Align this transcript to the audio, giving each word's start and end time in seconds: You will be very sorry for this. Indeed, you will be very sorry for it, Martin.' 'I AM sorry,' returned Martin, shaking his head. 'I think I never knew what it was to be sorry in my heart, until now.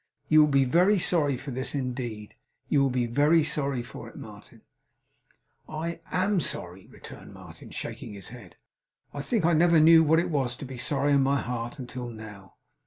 You 0.29 0.39
will 0.39 0.47
be 0.47 0.65
very 0.65 0.97
sorry 0.97 1.37
for 1.37 1.51
this. 1.51 1.75
Indeed, 1.75 2.33
you 2.69 2.81
will 2.81 2.89
be 2.89 3.05
very 3.05 3.43
sorry 3.43 3.83
for 3.83 4.09
it, 4.09 4.15
Martin.' 4.15 4.61
'I 5.69 5.99
AM 6.11 6.39
sorry,' 6.39 6.87
returned 6.87 7.35
Martin, 7.35 7.69
shaking 7.69 8.13
his 8.13 8.29
head. 8.29 8.55
'I 9.13 9.21
think 9.21 9.45
I 9.45 9.53
never 9.53 9.79
knew 9.79 10.03
what 10.03 10.17
it 10.17 10.31
was 10.31 10.55
to 10.55 10.65
be 10.65 10.79
sorry 10.79 11.13
in 11.13 11.21
my 11.21 11.39
heart, 11.39 11.77
until 11.77 12.07
now. 12.07 12.55